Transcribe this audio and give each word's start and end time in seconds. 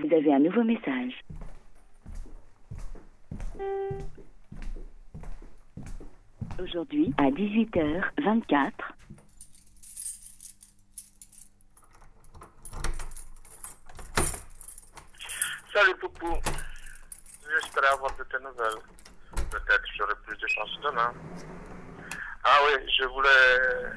Vous 0.00 0.14
avez 0.14 0.32
un 0.32 0.38
nouveau 0.38 0.62
message. 0.62 1.24
Aujourd'hui, 6.62 7.12
à 7.18 7.30
18h24, 7.30 8.72
Salut 15.74 15.94
Poupou. 16.00 16.34
J'espère 17.48 17.92
avoir 17.92 18.16
de 18.16 18.24
tes 18.24 18.38
nouvelles. 18.38 18.82
Peut-être 19.50 19.84
j'aurai 19.96 20.14
plus 20.26 20.36
de 20.36 20.46
chance 20.48 20.70
demain. 20.82 21.12
Ah 22.44 22.58
oui, 22.66 22.84
je 22.98 23.04
voulais 23.04 23.92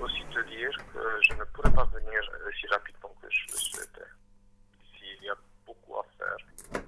aussi 0.00 0.24
te 0.32 0.40
dire 0.48 0.70
que 0.92 1.00
je 1.22 1.34
ne 1.34 1.44
pourrais 1.44 1.72
pas 1.72 1.84
venir 1.84 2.20
aussi 2.46 2.66
rapidement 2.68 3.12
que 3.20 3.28
je 3.30 3.52
le 3.52 3.58
souhaitais. 3.58 4.10
S'il 4.96 5.24
y 5.24 5.30
a 5.30 5.34
beaucoup 5.66 5.89
à 5.89 5.89
faire. 6.18 6.82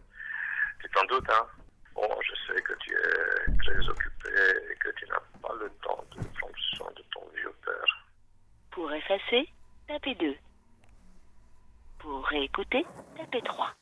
Tu 0.81 0.89
t'en 0.91 1.05
doutes, 1.07 1.31
hein? 1.31 1.47
Bon, 1.95 2.09
je 2.23 2.33
sais 2.47 2.61
que 2.63 2.73
tu 2.81 2.93
es 2.93 3.57
très 3.59 3.89
occupé 3.89 4.31
et 4.71 4.77
que 4.77 4.89
tu 4.97 5.07
n'as 5.07 5.21
pas 5.43 5.55
le 5.61 5.71
temps 5.83 6.05
de 6.11 6.23
prendre 6.39 6.57
soin 6.77 6.91
de 6.97 7.03
ton 7.13 7.21
vieux 7.35 7.55
père. 7.65 8.07
pour 8.73 8.93
effacer, 8.93 9.49
tapez 9.87 10.15
2. 10.17 10.35
Pour 11.99 12.27
réécouter, 12.27 12.85
tapez 13.17 13.43
3. 13.43 13.75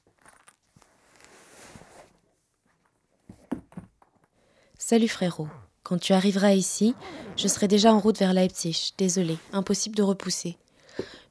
Salut 4.78 5.08
frérot. 5.08 5.48
Quand 5.84 5.98
tu 5.98 6.12
arriveras 6.12 6.52
ici, 6.52 6.94
je 7.36 7.48
serai 7.48 7.68
déjà 7.68 7.92
en 7.92 8.00
route 8.00 8.18
vers 8.18 8.34
Leipzig. 8.34 8.92
Désolé, 8.98 9.38
impossible 9.52 9.96
de 9.96 10.02
repousser. 10.02 10.58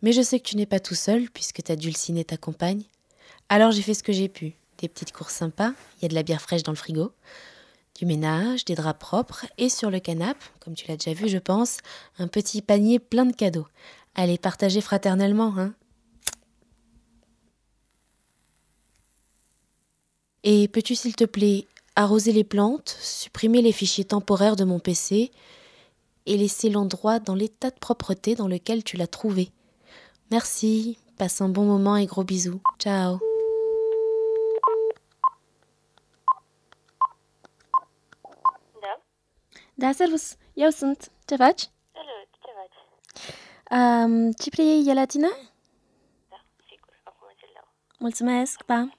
Mais 0.02 0.13
je 0.13 0.21
sais 0.21 0.40
que 0.40 0.48
tu 0.48 0.55
n'es 0.55 0.66
pas 0.66 0.79
tout 0.79 0.95
seul, 0.95 1.29
puisque 1.29 1.62
ta 1.62 1.76
dulcinée 1.76 2.23
t'accompagne. 2.23 2.84
Alors 3.49 3.71
j'ai 3.71 3.81
fait 3.81 3.93
ce 3.93 4.03
que 4.03 4.13
j'ai 4.13 4.29
pu. 4.29 4.53
Des 4.77 4.88
petites 4.88 5.11
courses 5.11 5.33
sympas, 5.33 5.73
il 5.97 6.03
y 6.03 6.05
a 6.05 6.07
de 6.09 6.15
la 6.15 6.23
bière 6.23 6.41
fraîche 6.41 6.63
dans 6.63 6.71
le 6.71 6.77
frigo, 6.77 7.12
du 7.95 8.05
ménage, 8.05 8.63
des 8.63 8.76
draps 8.76 8.99
propres, 8.99 9.45
et 9.57 9.67
sur 9.67 9.90
le 9.90 9.99
canapé, 9.99 10.40
comme 10.62 10.73
tu 10.73 10.87
l'as 10.87 10.95
déjà 10.95 11.13
vu 11.13 11.27
je 11.27 11.37
pense, 11.37 11.79
un 12.17 12.27
petit 12.27 12.62
panier 12.62 12.99
plein 12.99 13.26
de 13.26 13.35
cadeaux. 13.35 13.67
Allez, 14.15 14.37
partager 14.37 14.81
fraternellement, 14.81 15.54
hein 15.57 15.73
Et 20.43 20.67
peux-tu 20.67 20.95
s'il 20.95 21.15
te 21.15 21.26
plaît 21.26 21.67
arroser 21.95 22.32
les 22.32 22.45
plantes, 22.45 22.98
supprimer 23.01 23.61
les 23.61 23.73
fichiers 23.73 24.05
temporaires 24.05 24.55
de 24.55 24.63
mon 24.63 24.79
PC 24.79 25.32
et 26.26 26.37
laisser 26.37 26.70
l'endroit 26.70 27.20
dans 27.20 27.35
l'état 27.35 27.71
de 27.71 27.79
propreté 27.79 28.35
dans 28.35 28.48
lequel 28.48 28.84
tu 28.84 28.95
l'as 28.95 29.07
trouvé? 29.07 29.51
Merci, 30.32 30.98
passe 31.20 31.41
un 31.41 31.49
bon 31.49 31.65
moment 31.65 31.98
et 31.98 32.05
gros 32.05 32.23
bisous. 32.23 32.62
Ciao. 32.79 33.20
Da, 39.77 39.93
servus. 39.93 40.37
Eu 40.57 40.71
sunt. 40.71 41.09
Ce 41.29 41.35
faci? 41.37 41.70
Salut, 41.93 42.27
ce 42.43 42.51
faci? 42.57 42.79
Um, 43.71 44.31
ce 44.34 44.49
preiei 44.49 44.89
e 44.89 44.93
la 44.93 45.05
tine? 45.05 45.29
Da, 46.29 46.37
sigur, 46.67 46.93
acum 47.05 47.27
ți-l 47.39 47.51
dau. 47.55 47.67
Mulțumesc, 47.99 48.63
pa. 48.63 48.89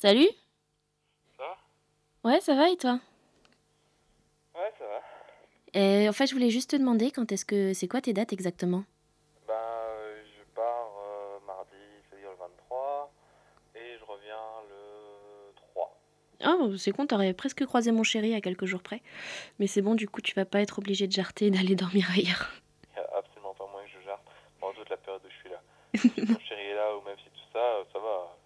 Salut 0.00 0.30
Ça 1.36 1.42
va? 1.42 1.56
Ouais, 2.28 2.40
ça 2.40 2.54
va 2.54 2.68
et 2.70 2.76
toi? 2.76 3.00
Ouais, 4.54 4.72
ça 4.78 4.84
va. 4.84 5.00
Et 5.74 6.08
En 6.08 6.12
fait, 6.12 6.26
je 6.26 6.34
voulais 6.34 6.50
juste 6.50 6.70
te 6.70 6.76
demander 6.76 7.10
quand 7.12 7.30
est-ce 7.32 7.44
que... 7.44 7.72
C'est 7.74 7.88
quoi 7.88 8.00
tes 8.00 8.12
dates 8.12 8.32
exactement 8.32 8.84
Ben, 9.46 9.54
euh, 9.54 10.22
je 10.36 10.42
pars 10.54 10.90
euh, 10.98 11.38
mardi, 11.46 11.84
c'est-à-dire 12.08 12.30
le 12.30 12.36
23, 12.36 13.12
et 13.76 13.96
je 13.98 14.04
reviens 14.04 14.46
le 14.68 15.52
3. 15.54 16.00
C'est 16.76 16.92
con, 16.92 17.06
t'aurais 17.06 17.32
presque 17.32 17.64
croisé 17.66 17.92
mon 17.92 18.02
chéri 18.02 18.34
à 18.34 18.40
quelques 18.40 18.66
jours 18.66 18.82
près. 18.82 19.02
Mais 19.58 19.66
c'est 19.66 19.82
bon, 19.82 19.94
du 19.94 20.08
coup, 20.08 20.20
tu 20.20 20.34
vas 20.34 20.44
pas 20.44 20.60
être 20.60 20.78
obligé 20.78 21.06
de 21.06 21.12
jarter 21.12 21.46
et 21.46 21.50
d'aller 21.50 21.74
dormir 21.74 22.08
ailleurs. 22.12 22.52
Il 22.96 23.00
n'y 23.00 23.06
a 23.06 23.18
absolument 23.18 23.54
pas 23.54 23.66
moyen 23.70 23.86
que 23.86 23.92
je 24.00 24.04
jarte 24.04 24.22
pendant 24.60 24.74
toute 24.74 24.90
la 24.90 24.96
période 24.96 25.22
où 25.24 25.30
je 25.30 25.36
suis 25.36 25.50
là. 25.50 25.60
Si 25.98 26.32
mon 26.32 26.38
chéri 26.40 26.62
est 26.62 26.74
là, 26.74 26.96
ou 26.96 27.02
même 27.06 27.16
si 27.18 27.24
tout 27.30 27.48
ça, 27.52 27.58
euh, 27.58 27.84
ça 27.92 27.98
va. 27.98 28.36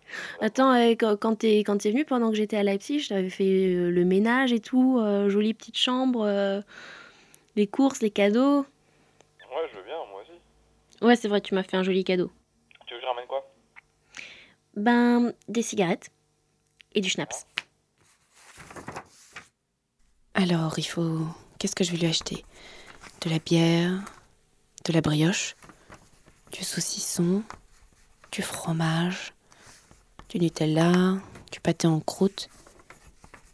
Attends, 0.41 0.75
euh, 0.75 0.95
quand 0.97 1.37
t'es 1.37 1.59
quand 1.59 1.79
t'es 1.79 1.91
venu 1.91 2.05
pendant 2.05 2.31
que 2.31 2.37
j'étais 2.37 2.57
à 2.57 2.63
Leipzig, 2.63 3.01
je 3.01 3.09
t'avais 3.11 3.31
fait 3.31 3.45
euh, 3.45 3.91
le 3.91 4.05
ménage 4.05 4.53
et 4.53 4.61
tout, 4.61 4.99
euh, 4.99 5.29
jolie 5.29 5.55
petite 5.55 5.79
chambre, 5.79 6.63
les 7.57 7.67
courses, 7.67 8.03
les 8.03 8.11
cadeaux. 8.11 8.61
Ouais, 8.61 9.69
je 9.71 9.77
veux 9.77 9.85
bien, 9.85 9.97
moi 10.11 10.23
aussi. 10.23 11.05
Ouais, 11.05 11.17
c'est 11.17 11.29
vrai, 11.29 11.41
tu 11.41 11.55
m'as 11.55 11.63
fait 11.63 11.77
un 11.77 11.83
joli 11.83 12.05
cadeau. 12.05 12.31
Tu 12.87 12.95
veux 12.95 13.01
que 13.01 13.05
je 13.05 13.09
ramène 13.09 13.27
quoi? 13.27 13.47
Ben, 14.75 15.33
des 15.49 15.63
cigarettes 15.63 16.11
et 16.95 17.01
du 17.01 17.09
schnapps. 17.09 17.47
Alors, 20.43 20.77
il 20.77 20.83
faut. 20.83 21.21
Qu'est-ce 21.61 21.77
que 21.77 21.85
je 21.85 21.93
vais 21.93 21.99
lui 21.99 22.09
acheter? 22.09 22.45
De 23.21 23.31
la 23.31 23.39
bière, 23.39 24.03
de 24.85 24.93
la 24.93 25.01
brioche, 25.01 25.55
du 26.51 26.65
saucisson, 26.65 27.45
du 28.33 28.43
fromage, 28.43 29.35
du 30.31 30.41
Nutella, 30.41 31.21
du 31.53 31.61
pâté 31.61 31.87
en 31.87 32.01
croûte, 32.01 32.49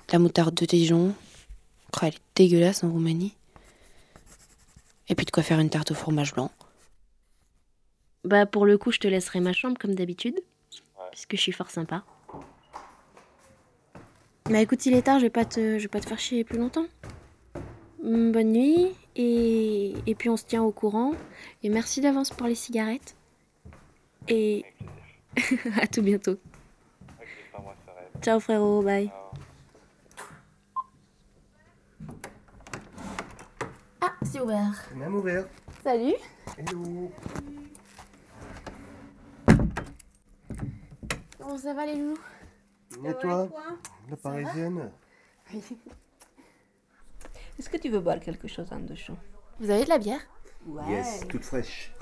de 0.08 0.14
la 0.14 0.18
moutarde 0.18 0.54
de 0.54 0.64
Dijon. 0.64 1.14
Oh, 1.92 1.98
elle 2.00 2.14
est 2.14 2.22
dégueulasse 2.34 2.82
en 2.82 2.90
Roumanie. 2.90 3.34
Et 5.08 5.14
puis 5.14 5.26
de 5.26 5.30
quoi 5.30 5.42
faire 5.42 5.60
une 5.60 5.68
tarte 5.68 5.90
au 5.90 5.94
fromage 5.94 6.32
blanc. 6.32 6.50
Bah, 8.24 8.46
pour 8.46 8.64
le 8.64 8.78
coup, 8.78 8.92
je 8.92 8.98
te 8.98 9.08
laisserai 9.08 9.40
ma 9.40 9.52
chambre 9.52 9.76
comme 9.78 9.94
d'habitude, 9.94 10.40
puisque 11.10 11.36
je 11.36 11.40
suis 11.42 11.52
fort 11.52 11.70
sympa. 11.70 12.02
Bah 14.50 14.60
écoute, 14.60 14.86
il 14.86 14.94
est 14.94 15.02
tard, 15.02 15.18
je 15.18 15.24
vais 15.24 15.30
pas 15.30 15.44
te, 15.44 15.78
je 15.78 15.82
vais 15.82 15.88
pas 15.88 16.00
te 16.00 16.06
faire 16.06 16.18
chier 16.18 16.42
plus 16.42 16.58
longtemps. 16.58 16.86
Hum, 18.02 18.32
Bonne 18.32 18.52
nuit, 18.52 18.94
et, 19.14 19.94
et 20.06 20.14
puis 20.14 20.30
on 20.30 20.36
se 20.38 20.44
tient 20.44 20.62
au 20.62 20.72
courant. 20.72 21.12
Et 21.62 21.68
merci 21.68 22.00
d'avance 22.00 22.30
pour 22.30 22.46
les 22.46 22.54
cigarettes. 22.54 23.14
Et 24.28 24.64
à 25.80 25.86
tout 25.86 26.02
bientôt. 26.02 26.36
Ciao 28.22 28.40
frérot, 28.40 28.82
bye. 28.82 29.10
Ah, 34.00 34.12
c'est 34.22 34.40
ouvert. 34.40 34.88
Même 34.96 35.14
ouvert. 35.14 35.44
Salut. 35.84 36.14
Hello. 36.56 37.12
Comment 41.38 41.58
ça 41.58 41.74
va 41.74 41.84
les 41.86 41.96
loups 41.96 42.18
Et 43.04 43.14
toi 43.20 43.48
La 44.10 44.16
parisienne? 44.16 44.90
Est-ce 47.58 47.68
que 47.68 47.76
tu 47.76 47.88
veux 47.88 48.00
boire 48.00 48.20
quelque 48.20 48.48
chose 48.48 48.66
en 48.72 48.80
dessous 48.80 49.16
Vous 49.60 49.70
avez 49.70 49.84
de 49.84 49.88
la 49.88 49.98
bière? 49.98 50.20
Yes, 50.88 51.24
toute 51.28 51.44
fraîche. 51.44 51.92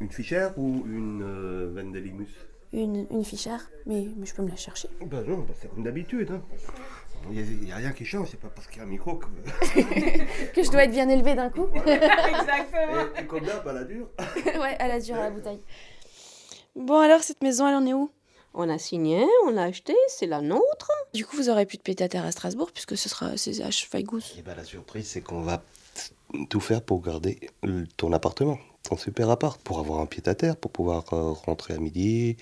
Une 0.00 0.10
fichère 0.10 0.58
ou 0.58 0.82
une 0.86 1.22
euh, 1.22 1.72
Vendelimus 1.74 2.28
une, 2.72 3.06
une 3.10 3.24
fichère, 3.24 3.68
mais, 3.84 4.06
mais 4.16 4.26
je 4.26 4.34
peux 4.34 4.42
me 4.42 4.48
la 4.48 4.56
chercher. 4.56 4.88
Ben 5.04 5.24
non, 5.26 5.38
bah 5.38 5.54
c'est 5.60 5.68
comme 5.68 5.82
d'habitude. 5.82 6.30
hein. 6.30 6.42
Il 7.30 7.42
n'y 7.42 7.72
a, 7.72 7.76
rien 7.76 7.92
qui 7.92 8.04
change, 8.04 8.28
c'est 8.30 8.40
pas 8.40 8.48
parce 8.48 8.68
qu'il 8.68 8.78
y 8.78 8.80
a 8.80 8.84
un 8.84 8.86
micro 8.86 9.16
que. 9.16 9.26
Que 10.54 10.62
je 10.62 10.70
dois 10.70 10.84
être 10.84 10.92
bien 10.92 11.08
élevée 11.08 11.34
d'un 11.34 11.50
coup 11.50 11.66
Et, 11.86 13.20
et 13.22 13.26
comme 13.26 13.44
d'hab, 13.44 13.66
à 13.66 13.72
la 13.72 13.84
dure. 13.84 14.08
Ouais, 14.46 14.76
à 14.78 14.86
la 14.88 15.00
dure, 15.00 15.16
à 15.16 15.24
la 15.24 15.30
bouteille. 15.30 15.60
Bon 16.76 17.00
alors, 17.00 17.22
cette 17.22 17.42
maison, 17.42 17.66
elle 17.66 17.74
en 17.74 17.86
est 17.86 17.92
où? 17.92 18.10
On 18.52 18.68
a 18.68 18.78
signé, 18.78 19.24
on 19.46 19.50
l'a 19.50 19.62
acheté, 19.64 19.94
c'est 20.08 20.26
la 20.26 20.40
nôtre. 20.40 20.90
Du 21.14 21.24
coup, 21.24 21.36
vous 21.36 21.48
aurez 21.50 21.66
plus 21.66 21.78
de 21.78 21.82
pétataire 21.82 22.24
à 22.24 22.32
Strasbourg, 22.32 22.70
puisque 22.72 22.96
ce 22.96 23.08
sera 23.08 23.26
à 23.26 23.70
Schweigous. 23.70 24.20
Et 24.38 24.42
ben 24.42 24.54
la 24.56 24.64
surprise, 24.64 25.06
c'est 25.06 25.20
qu'on 25.20 25.42
va 25.42 25.62
tout 26.48 26.60
faire 26.60 26.82
pour 26.82 27.00
garder 27.00 27.38
ton 27.96 28.12
appartement, 28.12 28.58
ton 28.82 28.96
super 28.96 29.30
appart, 29.30 29.60
pour 29.62 29.78
avoir 29.78 30.00
un 30.00 30.06
pied 30.06 30.22
à 30.26 30.34
terre, 30.34 30.56
pour 30.56 30.70
pouvoir 30.72 31.04
euh, 31.12 31.30
rentrer 31.46 31.74
à 31.74 31.78
midi, 31.78 32.36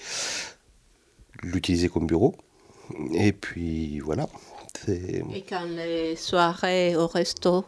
l'utiliser 1.42 1.88
comme 1.88 2.06
bureau. 2.06 2.34
Et 3.12 3.32
puis 3.32 4.00
voilà. 4.00 4.26
C'est- 4.84 5.22
Et 5.34 5.42
quand 5.42 5.64
les 5.64 6.16
soirées 6.16 6.96
au 6.96 7.06
resto, 7.06 7.64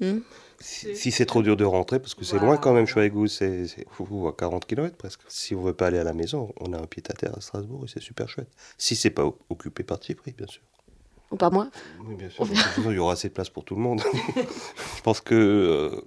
hmm, 0.00 0.20
Si, 0.60 0.94
si 0.96 1.10
c'est 1.10 1.26
trop 1.26 1.42
dur 1.42 1.56
de 1.56 1.64
rentrer, 1.64 2.00
parce 2.00 2.14
que 2.14 2.24
c'est 2.24 2.38
loin 2.38 2.56
quand 2.56 2.72
même, 2.72 2.86
Schweigous, 2.86 3.28
c'est 3.28 3.64
à 3.78 4.32
40 4.36 4.66
km 4.66 4.96
presque. 4.96 5.20
Si 5.28 5.54
on 5.54 5.62
veut 5.62 5.72
pas 5.72 5.86
aller 5.86 5.98
à 5.98 6.04
la 6.04 6.12
maison, 6.12 6.52
on 6.60 6.72
a 6.72 6.78
un 6.78 6.86
pied 6.86 7.02
à 7.08 7.12
terre 7.14 7.36
à 7.36 7.40
Strasbourg 7.40 7.84
et 7.84 7.88
c'est 7.88 8.02
super 8.02 8.28
chouette. 8.28 8.50
Si 8.76 8.96
c'est 8.96 9.10
pas 9.10 9.24
occupé 9.48 9.82
par 9.82 9.98
Tsipri, 9.98 10.32
bien 10.32 10.46
sûr. 10.46 10.62
Ou 11.30 11.36
pas 11.36 11.50
moi 11.50 11.70
Oui, 12.04 12.16
bien 12.16 12.28
sûr. 12.28 12.46
Il 12.78 12.92
y 12.92 12.98
aura 12.98 13.12
assez 13.12 13.28
de 13.28 13.34
place 13.34 13.48
pour 13.48 13.64
tout 13.64 13.76
le 13.76 13.80
monde. 13.80 14.02
Je 14.96 15.02
pense 15.02 15.20
que 15.20 15.34
euh, 15.34 16.00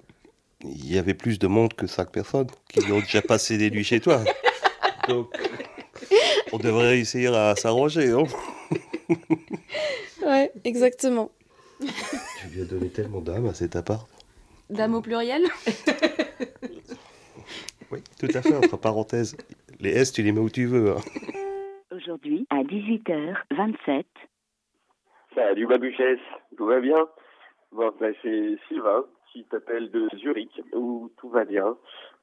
il 0.64 0.92
y 0.92 0.98
avait 0.98 1.14
plus 1.14 1.40
de 1.40 1.48
monde 1.48 1.74
que 1.74 1.88
5 1.88 2.12
personnes 2.12 2.48
qui 2.70 2.92
ont 2.92 3.00
déjà 3.00 3.22
passé 3.22 3.58
des 3.58 3.72
nuits 3.72 3.84
chez 3.84 4.00
toi. 4.00 4.24
Donc, 5.08 5.34
on 6.52 6.58
devrait 6.58 6.90
réussir 6.90 7.34
à 7.34 7.56
s'arranger, 7.56 8.08
non? 8.10 8.28
Ouais, 10.26 10.52
exactement. 10.64 11.32
Tu 12.54 12.60
lui 12.60 12.66
as 12.66 12.70
donné 12.70 12.90
tellement 12.90 13.20
d'âme 13.20 13.48
à 13.48 13.54
cet 13.56 13.76
appart. 13.76 14.08
Dame 14.70 14.94
au 14.94 15.02
pluriel 15.02 15.42
Oui, 17.92 17.98
tout 18.20 18.28
à 18.32 18.44
fait, 18.44 18.56
entre 18.56 18.78
parenthèses. 18.78 19.36
Les 19.80 19.90
S, 19.90 20.12
tu 20.14 20.22
les 20.22 20.32
mets 20.32 20.40
où 20.40 20.52
tu 20.52 20.68
veux. 20.68 20.92
hein. 20.92 20.98
Aujourd'hui, 21.92 22.46
à 22.52 22.62
18h27, 22.62 24.04
Salut 25.34 25.66
Babuchesse, 25.66 26.20
tout 26.56 26.68
va 26.68 26.80
bien? 26.80 27.08
Bon, 27.72 27.92
ben, 28.00 28.14
c'est 28.22 28.56
Sylvain 28.68 29.04
qui 29.32 29.46
t'appelle 29.46 29.90
de 29.90 30.08
Zurich, 30.18 30.62
où 30.74 31.10
tout 31.18 31.30
va 31.30 31.46
bien. 31.46 31.76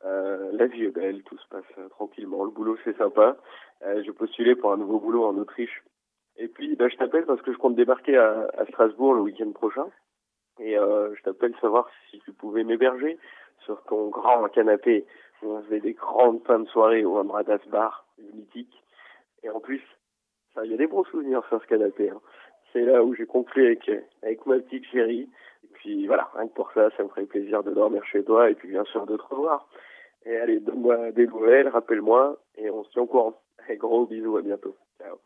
Euh, 0.05 0.51
la 0.53 0.69
vie 0.69 0.85
est 0.85 0.95
belle, 0.95 1.25
tout 1.25 1.39
se 1.39 1.49
passe 1.49 1.65
euh, 1.79 1.89
tranquillement, 1.89 2.45
le 2.45 2.53
boulot 2.53 2.77
c'est 2.85 2.97
sympa. 2.97 3.37
Euh, 3.85 4.01
je 4.07 4.13
postulais 4.13 4.55
pour 4.55 4.73
un 4.73 4.77
nouveau 4.77 5.01
boulot 5.01 5.25
en 5.25 5.37
Autriche. 5.39 5.83
Et 6.37 6.47
puis, 6.47 6.77
ben, 6.77 6.89
je 6.89 6.95
t'appelle 6.99 7.27
parce 7.27 7.43
que 7.43 7.53
je 7.53 7.59
compte 7.59 7.75
débarquer 7.75 8.17
à, 8.17 8.47
à 8.57 8.65
Strasbourg 8.67 9.15
le 9.15 9.23
week-end 9.23 9.51
prochain. 9.51 9.87
Et 10.61 10.79
euh, 10.79 11.15
je 11.15 11.23
t'appelle 11.23 11.55
savoir 11.61 11.89
si 12.11 12.21
tu 12.21 12.33
pouvais 12.33 12.65
m'héberger 12.65 13.19
sur 13.65 13.83
ton 13.85 14.09
grand 14.09 14.47
canapé 14.49 15.07
où 15.43 15.53
on 15.53 15.63
faisait 15.63 15.81
des 15.81 15.95
grandes 15.95 16.43
fins 16.45 16.61
de 16.61 16.69
soirée 16.69 17.05
au 17.05 17.17
Amradas 17.17 17.61
Bar, 17.69 18.05
mythique. 18.35 18.83
Et 19.43 19.49
en 19.51 19.61
plus, 19.61 19.83
il 20.63 20.71
y 20.71 20.75
a 20.75 20.77
des 20.77 20.87
bons 20.87 21.05
souvenirs 21.05 21.43
sur 21.49 21.63
ce 21.63 21.67
canapé. 21.67 22.11
hein. 22.11 22.21
C'est 22.73 22.83
là 22.83 23.03
où 23.03 23.15
j'ai 23.15 23.27
conclu 23.27 23.67
avec, 23.67 23.91
avec 24.23 24.45
ma 24.47 24.59
petite 24.59 24.85
chérie. 24.87 25.29
Et 25.65 25.69
puis 25.73 26.07
voilà, 26.07 26.31
rien 26.35 26.47
que 26.47 26.55
pour 26.55 26.71
ça, 26.73 26.91
ça 26.97 27.03
me 27.03 27.09
ferait 27.09 27.25
plaisir 27.25 27.63
de 27.63 27.71
dormir 27.73 28.05
chez 28.05 28.23
toi 28.23 28.51
et 28.51 28.55
puis 28.55 28.69
bien 28.69 28.85
sûr 28.85 29.07
de 29.07 29.17
te 29.17 29.23
revoir. 29.23 29.67
Et 30.27 30.37
allez, 30.37 30.61
donne-moi 30.61 31.13
des 31.13 31.27
nouvelles, 31.27 31.69
rappelle-moi 31.69 32.37
et 32.57 32.71
on 32.71 32.85
se 32.85 32.91
tient 32.91 33.03
au 33.03 33.07
courant. 33.07 33.41
Allez, 33.65 33.77
gros 33.77 34.05
bisous, 34.05 34.37
à 34.37 34.43
bientôt. 34.43 34.77
Ciao. 34.99 35.17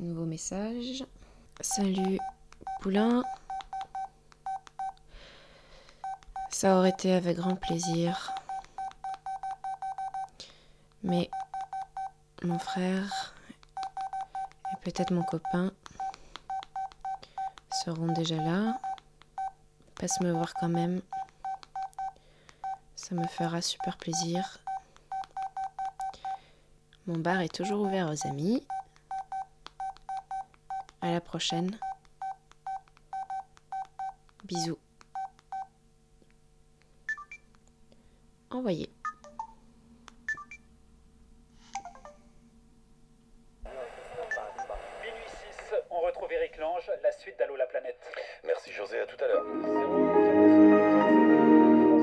Nouveau 0.00 0.24
message. 0.24 1.04
Salut, 1.60 2.18
Poulain. 2.80 3.22
Ça 6.48 6.78
aurait 6.78 6.88
été 6.88 7.12
avec 7.12 7.36
grand 7.36 7.54
plaisir. 7.54 8.32
Mais 11.02 11.30
mon 12.42 12.58
frère 12.58 13.34
et 14.72 14.76
peut-être 14.80 15.12
mon 15.12 15.22
copain 15.22 15.70
seront 17.84 18.10
déjà 18.14 18.36
là. 18.36 18.78
Passe 19.96 20.18
me 20.22 20.32
voir 20.32 20.54
quand 20.54 20.70
même. 20.70 21.02
Ça 22.96 23.14
me 23.14 23.26
fera 23.26 23.60
super 23.60 23.98
plaisir. 23.98 24.60
Mon 27.06 27.18
bar 27.18 27.42
est 27.42 27.54
toujours 27.54 27.82
ouvert 27.82 28.08
aux 28.08 28.26
amis. 28.26 28.66
À 31.10 31.14
la 31.14 31.20
prochaine. 31.20 31.76
Bisous. 34.44 34.78
Envoyé. 38.50 38.88
Minuit 45.02 45.26
6, 45.26 45.74
on 45.90 46.00
retrouve 46.02 46.32
Eric 46.32 46.56
Lange, 46.58 46.88
la 47.02 47.10
suite 47.10 47.36
d'Allo 47.40 47.56
la 47.56 47.66
planète. 47.66 47.98
Merci 48.44 48.70
José, 48.70 49.00
à 49.00 49.06
tout 49.06 49.16
à 49.24 49.26
l'heure. 49.26 49.44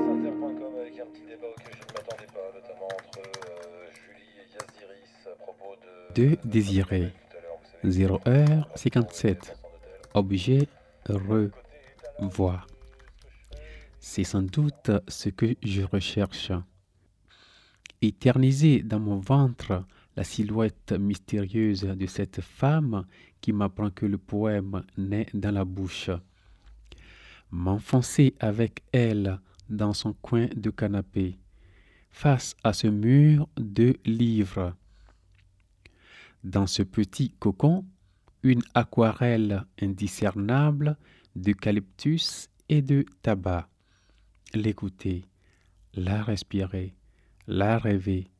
FranceInter.com 0.04 0.80
avec 0.82 1.00
un 1.00 1.06
petit 1.06 1.24
débat 1.24 1.46
auquel 1.48 1.72
je 1.72 1.80
ne 1.80 1.92
m'attendais 1.94 2.26
pas, 2.26 2.52
notamment 2.54 2.88
entre 2.88 3.20
euh, 3.20 3.90
Julie 3.90 4.36
et 4.36 4.48
Yaziris 4.52 5.28
à 5.32 5.36
propos 5.42 5.76
de... 5.76 6.12
De 6.12 6.36
Désiré. 6.44 7.14
0h57. 7.84 9.54
Objet 10.14 10.68
revoir. 11.06 12.66
C'est 14.00 14.24
sans 14.24 14.42
doute 14.42 14.90
ce 15.08 15.28
que 15.28 15.54
je 15.62 15.82
recherche. 15.82 16.52
Éterniser 18.00 18.82
dans 18.82 19.00
mon 19.00 19.18
ventre 19.18 19.84
la 20.16 20.24
silhouette 20.24 20.92
mystérieuse 20.92 21.82
de 21.82 22.06
cette 22.06 22.40
femme 22.40 23.04
qui 23.40 23.52
m'apprend 23.52 23.90
que 23.90 24.06
le 24.06 24.18
poème 24.18 24.82
naît 24.96 25.26
dans 25.34 25.52
la 25.52 25.64
bouche. 25.64 26.10
M'enfoncer 27.50 28.34
avec 28.40 28.82
elle 28.92 29.38
dans 29.68 29.92
son 29.92 30.12
coin 30.12 30.46
de 30.54 30.70
canapé, 30.70 31.38
face 32.10 32.56
à 32.64 32.72
ce 32.72 32.86
mur 32.88 33.48
de 33.56 33.96
livres. 34.04 34.74
Dans 36.44 36.66
ce 36.66 36.82
petit 36.82 37.30
cocon, 37.30 37.84
une 38.42 38.62
aquarelle 38.74 39.64
indiscernable 39.80 40.96
d'eucalyptus 41.34 42.48
et 42.68 42.82
de 42.82 43.04
tabac. 43.22 43.68
L'écouter, 44.54 45.24
la 45.94 46.22
respirer, 46.22 46.94
la 47.46 47.78
rêver. 47.78 48.30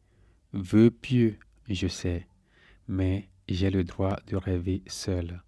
Vœu 0.53 0.91
pieux, 0.91 1.39
je 1.69 1.89
sais, 1.89 2.27
mais 2.87 3.29
j'ai 3.49 3.71
le 3.71 3.85
droit 3.85 4.17
de 4.27 4.37
rêver 4.37 4.83
seul. 4.87 5.43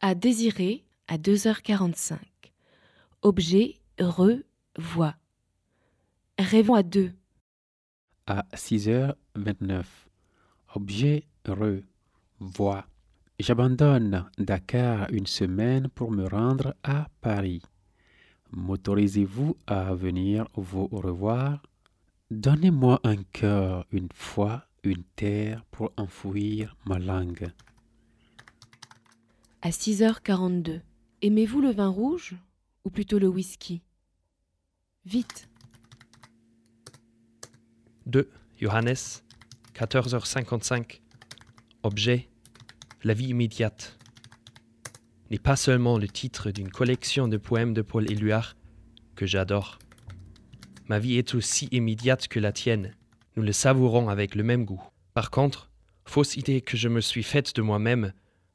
À 0.00 0.14
désirer 0.14 0.84
à 1.08 1.16
2h45. 1.16 2.18
Objet 3.22 3.80
revoit. 3.98 5.16
Rêvons 6.38 6.74
à 6.74 6.82
deux. 6.82 7.12
À 8.26 8.44
6h29. 8.54 9.84
Objet 10.74 11.26
revoit. 11.52 12.86
J'abandonne 13.38 14.30
Dakar 14.38 15.10
une 15.10 15.26
semaine 15.26 15.88
pour 15.88 16.10
me 16.10 16.26
rendre 16.26 16.74
à 16.82 17.08
Paris. 17.20 17.62
M'autorisez-vous 18.52 19.56
à 19.66 19.94
venir 19.94 20.48
vous 20.54 20.86
revoir? 20.86 21.62
Donnez-moi 22.30 23.00
un 23.04 23.22
cœur 23.22 23.86
une 23.92 24.08
fois, 24.14 24.64
une 24.82 25.04
terre 25.16 25.64
pour 25.70 25.92
enfouir 25.96 26.76
ma 26.86 26.98
langue. 26.98 27.50
À 29.62 29.70
6h42. 29.70 30.80
Aimez-vous 31.22 31.60
le 31.60 31.70
vin 31.70 31.88
rouge 31.88 32.36
ou 32.84 32.90
plutôt 32.90 33.18
le 33.18 33.28
whisky? 33.28 33.82
Vite. 35.04 35.48
2. 38.06 38.30
Johannes, 38.60 39.22
14h55. 39.74 41.00
Objet 41.86 42.28
La 43.04 43.14
vie 43.14 43.28
immédiate. 43.28 43.96
N'est 45.30 45.38
pas 45.38 45.54
seulement 45.54 45.98
le 45.98 46.08
titre 46.08 46.50
d'une 46.50 46.68
collection 46.68 47.28
de 47.28 47.36
poèmes 47.36 47.74
de 47.74 47.82
Paul 47.82 48.10
Éluard 48.10 48.56
que 49.14 49.24
j'adore. 49.24 49.78
Ma 50.88 50.98
vie 50.98 51.16
est 51.16 51.36
aussi 51.36 51.68
immédiate 51.70 52.26
que 52.26 52.40
la 52.40 52.50
tienne. 52.50 52.92
Nous 53.36 53.44
le 53.44 53.52
savourons 53.52 54.08
avec 54.08 54.34
le 54.34 54.42
même 54.42 54.64
goût. 54.64 54.82
Par 55.14 55.30
contre, 55.30 55.70
fausse 56.04 56.36
idée 56.36 56.60
que 56.60 56.76
je 56.76 56.88
me 56.88 57.00
suis 57.00 57.22
faite 57.22 57.54
de 57.54 57.62
moi-même 57.62 58.12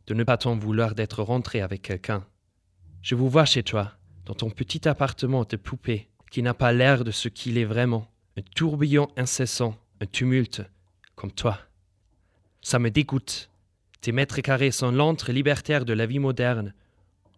de 0.07 0.13
ne 0.13 0.25
pas 0.25 0.35
tant 0.35 0.57
vouloir 0.57 0.93
d'être 0.93 1.23
rentré 1.23 1.61
avec 1.61 1.83
quelqu'un. 1.83 2.27
Je 3.01 3.15
vous 3.15 3.29
vois 3.29 3.45
chez 3.45 3.63
toi, 3.63 3.93
dans 4.25 4.35
ton 4.35 4.49
petit 4.49 4.89
appartement 4.89 5.45
de 5.45 5.55
poupée, 5.55 6.09
qui 6.31 6.43
n'a 6.43 6.53
pas 6.53 6.73
l'air 6.73 7.05
de 7.05 7.11
ce 7.11 7.29
qu'il 7.29 7.57
est 7.57 7.63
vraiment, 7.63 8.11
un 8.37 8.41
tourbillon 8.57 9.07
incessant, 9.15 9.77
un 10.01 10.05
tumulte, 10.05 10.63
comme 11.15 11.31
toi. 11.31 11.70
Ça 12.61 12.79
me 12.79 12.89
dégoûte. 12.89 13.49
Tes 14.01 14.11
mètres 14.11 14.41
carrés 14.41 14.71
sont 14.71 14.91
l'antre 14.91 15.31
libertaire 15.31 15.85
de 15.85 15.93
la 15.93 16.05
vie 16.05 16.19
moderne, 16.19 16.73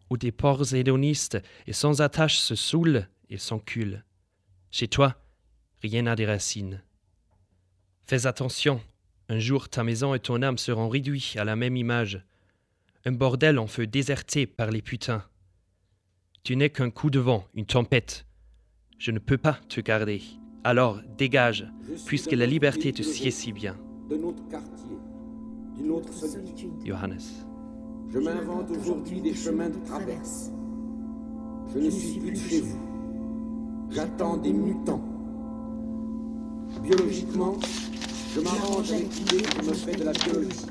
où 0.10 0.18
des 0.18 0.32
porcs 0.32 0.74
hédonistes 0.74 1.42
et 1.68 1.74
sans 1.74 2.02
attache 2.02 2.38
se 2.38 2.56
saoulent 2.56 3.08
et 3.30 3.38
s'enculent. 3.38 4.04
Chez 4.72 4.88
toi, 4.88 5.16
rien 5.82 6.04
n'a 6.04 6.16
des 6.16 6.26
racines. 6.26 6.82
Fais 8.06 8.26
attention, 8.26 8.82
un 9.30 9.40
jour 9.40 9.70
ta 9.70 9.84
maison 9.84 10.14
et 10.14 10.20
ton 10.20 10.42
âme 10.42 10.58
seront 10.58 10.90
réduits 10.90 11.34
à 11.38 11.44
la 11.44 11.56
même 11.56 11.78
image, 11.78 12.24
un 13.06 13.12
bordel 13.12 13.60
en 13.60 13.68
feu 13.68 13.88
déserté 13.88 14.46
par 14.46 14.72
les 14.72 14.82
putains. 14.82 15.26
Tu 16.44 16.56
n'es 16.56 16.70
qu'un 16.70 16.90
coup 16.90 17.10
de 17.10 17.20
vent, 17.20 17.48
une 17.54 17.66
tempête. 17.66 18.26
Je 18.98 19.12
ne 19.12 19.20
peux 19.20 19.38
pas 19.38 19.60
te 19.70 19.82
garder. 19.82 20.22
Alors 20.64 21.02
dégage, 21.18 21.66
puisque 22.06 22.32
la 22.32 22.46
liberté 22.46 22.94
te 22.94 23.02
sied 23.02 23.32
si 23.32 23.52
bien. 23.52 23.78
de 24.10 24.16
notre 24.18 24.48
quartier, 24.50 24.98
d'une 25.78 25.92
autre 25.92 26.14
solitude. 26.14 26.72
Johannes. 26.86 27.20
Je 28.10 28.20
m'invente 28.20 28.70
aujourd'hui 28.72 29.22
des 29.22 29.34
chemins 29.34 29.70
de 29.70 29.86
traverse. 29.86 30.52
Je 31.74 31.80
ne 31.80 31.90
suis 31.90 32.20
plus 32.20 32.36
chez 32.36 32.62
vous. 32.62 32.78
J'attends 33.90 34.38
des 34.38 34.54
mutants. 34.54 35.02
Biologiquement, 36.82 37.56
je 38.36 38.40
m'arrange 38.42 38.92
avec 38.92 39.16
l'idée 39.16 39.44
qu'on 39.44 39.66
me 39.66 39.74
fait 39.74 39.96
de 39.96 40.04
la 40.04 40.12
biologie. 40.12 40.66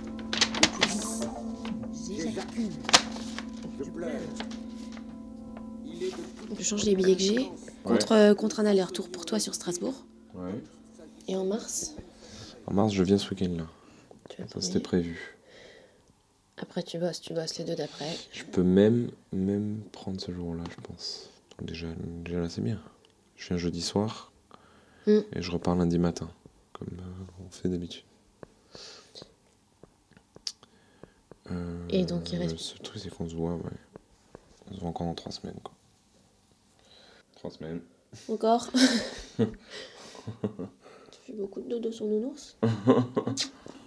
J'éjacule. 2.09 2.73
Je 3.78 3.85
pleure. 3.90 4.11
Il 5.85 6.02
est 6.02 6.11
de 6.11 6.56
Je 6.59 6.62
change 6.62 6.85
les 6.85 6.94
billets 6.94 7.14
que 7.16 7.23
j'ai 7.23 7.50
contre, 7.85 8.12
euh, 8.12 8.35
contre 8.35 8.61
un 8.61 8.66
aller-retour 8.66 9.09
pour 9.09 9.25
toi 9.25 9.38
sur 9.38 9.54
Strasbourg. 9.54 9.94
Ouais. 10.35 10.62
Et 11.28 11.37
en 11.37 11.44
mars, 11.44 11.94
En 12.66 12.75
mars, 12.75 12.92
je 12.92 13.02
viens 13.02 13.18
ce 13.18 13.30
week-end-là. 13.30 13.66
Tu 14.28 14.42
Ça, 14.48 14.60
c'était 14.60 14.80
prévu. 14.80 15.36
Après, 16.58 16.82
tu 16.82 16.98
bosses, 16.98 17.20
tu 17.20 17.32
bosses 17.34 17.58
les 17.58 17.64
deux 17.64 17.74
d'après. 17.74 18.08
Je 18.32 18.44
peux 18.44 18.62
même, 18.62 19.10
même 19.32 19.80
prendre 19.92 20.20
ce 20.20 20.32
jour-là, 20.32 20.62
je 20.70 20.80
pense. 20.86 21.30
Donc 21.58 21.68
déjà, 21.68 21.88
déjà 22.24 22.40
là, 22.40 22.48
c'est 22.48 22.60
bien. 22.60 22.80
Je 23.36 23.48
viens 23.48 23.56
jeudi 23.56 23.82
soir 23.82 24.30
Mm. 25.06 25.18
et 25.32 25.42
je 25.42 25.50
repars 25.50 25.74
lundi 25.74 25.98
matin, 25.98 26.30
comme 26.74 26.88
euh, 27.00 27.44
on 27.44 27.50
fait 27.50 27.68
d'habitude. 27.68 28.04
Euh, 31.50 31.86
Et 31.90 32.04
donc, 32.04 32.30
il 32.32 32.38
reste- 32.38 32.56
Ce 32.58 32.76
truc, 32.78 33.02
c'est 33.02 33.10
qu'on 33.10 33.28
se 33.28 33.34
voit, 33.34 33.54
ouais. 33.56 33.62
On 34.70 34.74
se 34.74 34.80
voit 34.80 34.88
encore 34.90 35.08
dans 35.08 35.14
trois 35.14 35.32
semaines, 35.32 35.58
quoi. 35.64 35.74
Trois 37.34 37.50
semaines. 37.50 37.80
Encore 38.28 38.70
Tu 39.38 39.46
fais 41.26 41.32
beaucoup 41.32 41.60
de 41.62 41.68
dodo 41.68 41.90
sur 41.90 42.06
nounours 42.06 42.56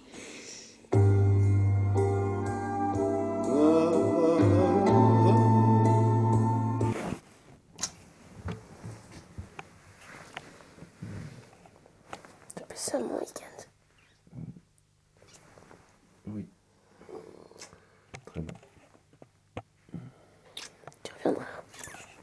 Tu 21.02 21.12
reviendras 21.14 21.46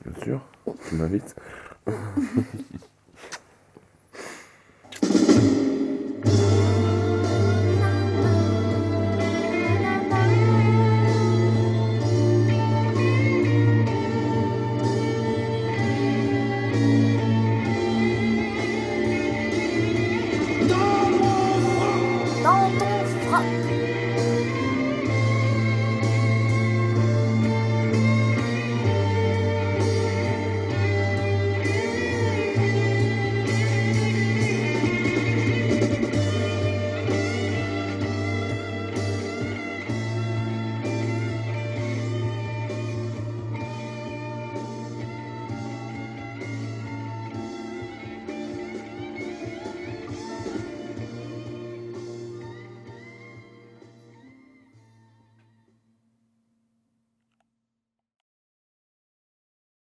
Bien 0.05 0.23
sûr, 0.23 0.41
tu 0.87 0.95
m'invites. 0.95 1.35